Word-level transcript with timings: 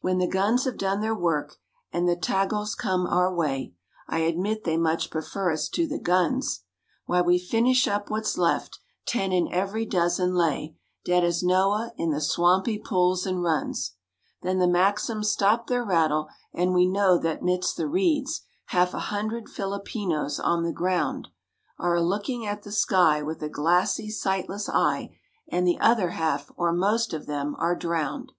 When 0.00 0.18
the 0.18 0.26
guns 0.26 0.64
have 0.64 0.76
done 0.76 1.00
their 1.00 1.14
work, 1.14 1.54
and 1.92 2.08
the 2.08 2.16
Tagals 2.16 2.76
come 2.76 3.06
our 3.06 3.32
way, 3.32 3.72
(I 4.08 4.18
admit 4.18 4.64
they 4.64 4.76
much 4.76 5.10
prefer 5.10 5.52
us 5.52 5.68
to 5.68 5.86
the 5.86 6.00
guns,) 6.00 6.64
Why, 7.06 7.20
we 7.20 7.38
finish 7.38 7.86
up 7.86 8.10
what's 8.10 8.36
left—ten 8.36 9.30
in 9.30 9.46
every 9.52 9.86
dozen 9.86 10.34
lay 10.34 10.74
Dead 11.04 11.22
as 11.22 11.44
Noah, 11.44 11.92
in 11.96 12.10
the 12.10 12.20
swampy 12.20 12.80
pools 12.80 13.24
and 13.26 13.44
runs; 13.44 13.92
Then 14.42 14.58
the 14.58 14.66
Maxims 14.66 15.30
stop 15.30 15.68
their 15.68 15.84
rattle 15.84 16.26
and 16.52 16.74
we 16.74 16.88
know 16.88 17.16
that 17.18 17.44
midst 17.44 17.76
the 17.76 17.86
reeds, 17.86 18.42
Half 18.70 18.92
a 18.92 18.98
hundred 18.98 19.48
Filipinos 19.48 20.40
on 20.40 20.64
the 20.64 20.72
ground 20.72 21.28
Are 21.78 21.94
a 21.94 22.02
looking 22.02 22.44
at 22.44 22.64
the 22.64 22.72
sky, 22.72 23.22
with 23.22 23.40
a 23.40 23.48
glassy, 23.48 24.10
sightless 24.10 24.68
eye, 24.68 25.16
And 25.46 25.64
the 25.64 25.78
other 25.78 26.08
half—or 26.10 26.72
most 26.72 27.12
of 27.14 27.26
them—are 27.26 27.76
drowned. 27.76 28.32